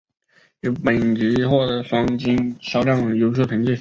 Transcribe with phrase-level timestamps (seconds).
[0.83, 3.69] 本专辑获得双白金销量优秀成绩。